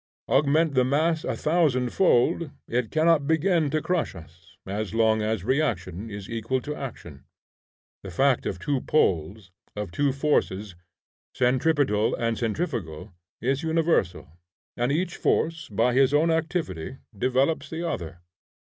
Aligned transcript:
Augment 0.27 0.73
the 0.73 0.83
mass 0.83 1.23
a 1.23 1.35
thousand 1.37 1.93
fold, 1.93 2.49
it 2.67 2.89
cannot 2.89 3.27
begin 3.27 3.69
to 3.69 3.83
crush 3.83 4.15
us, 4.15 4.57
as 4.65 4.95
long 4.95 5.21
as 5.21 5.43
reaction 5.43 6.09
is 6.09 6.27
equal 6.27 6.59
to 6.59 6.73
action. 6.73 7.23
The 8.01 8.09
fact 8.09 8.47
of 8.47 8.57
two 8.57 8.81
poles, 8.81 9.51
of 9.75 9.91
two 9.91 10.11
forces, 10.11 10.73
centripetal 11.35 12.15
and 12.15 12.35
centrifugal, 12.35 13.13
is 13.41 13.61
universal, 13.61 14.27
and 14.75 14.91
each 14.91 15.17
force 15.17 15.69
by 15.69 15.93
its 15.93 16.13
own 16.13 16.31
activity 16.31 16.97
develops 17.15 17.69
the 17.69 17.87
other. 17.87 18.21